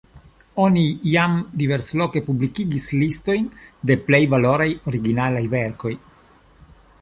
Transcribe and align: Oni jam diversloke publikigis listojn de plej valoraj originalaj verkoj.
Oni 0.61 0.85
jam 1.09 1.35
diversloke 1.61 2.23
publikigis 2.29 2.87
listojn 3.03 3.45
de 3.91 3.99
plej 4.09 4.21
valoraj 4.33 4.69
originalaj 4.93 5.45
verkoj. 5.55 5.95